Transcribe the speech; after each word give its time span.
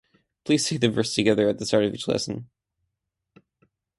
Please 0.45 0.65
say 0.65 0.77
the 0.77 0.89
verse 0.89 1.13
together 1.13 1.47
at 1.47 1.59
the 1.59 1.65
start 1.67 1.83
of 1.83 1.93
each 1.93 2.07
lesson 2.07 2.49